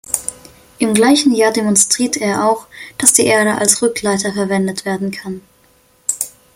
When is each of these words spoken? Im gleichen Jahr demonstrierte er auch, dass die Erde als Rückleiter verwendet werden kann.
Im 0.79 0.95
gleichen 0.95 1.31
Jahr 1.31 1.53
demonstrierte 1.53 2.21
er 2.21 2.49
auch, 2.49 2.65
dass 2.97 3.13
die 3.13 3.27
Erde 3.27 3.59
als 3.59 3.83
Rückleiter 3.83 4.33
verwendet 4.33 4.83
werden 4.83 5.11
kann. 5.11 5.41